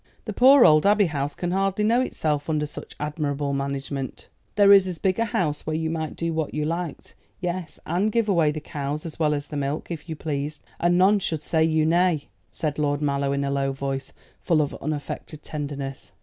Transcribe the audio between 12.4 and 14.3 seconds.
said Lord Mallow in a low voice,